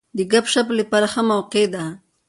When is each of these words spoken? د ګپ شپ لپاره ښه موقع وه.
د 0.17 0.19
ګپ 0.31 0.45
شپ 0.53 0.67
لپاره 0.79 1.07
ښه 1.13 1.21
موقع 1.31 1.63
وه. 1.73 1.85